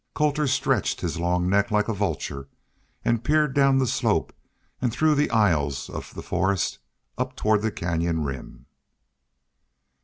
[0.15, 2.47] Colter stretched his long neck like a vulture
[3.05, 4.33] and peered down the slope
[4.81, 6.79] and through the aisles of the forest
[7.19, 8.65] up toward the canyon rim.